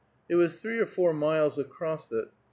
It 0.27 0.33
was 0.33 0.57
three 0.57 0.79
or 0.79 0.87
four 0.87 1.13
miles 1.13 1.59
across 1.59 2.11
it. 2.11 2.29